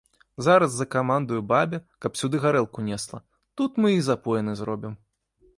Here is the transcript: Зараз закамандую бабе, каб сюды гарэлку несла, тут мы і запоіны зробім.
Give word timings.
Зараз 0.45 0.71
закамандую 0.77 1.41
бабе, 1.51 1.81
каб 2.05 2.17
сюды 2.21 2.41
гарэлку 2.45 2.79
несла, 2.89 3.23
тут 3.63 3.71
мы 3.85 3.95
і 3.97 4.03
запоіны 4.11 4.61
зробім. 4.65 4.99